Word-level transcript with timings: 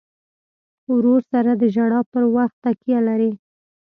ورور 0.93 1.21
سره 1.31 1.51
د 1.55 1.63
ژړا 1.75 2.01
پر 2.11 2.23
وخت 2.35 2.55
تکیه 2.63 2.99
لرې. 3.07 3.31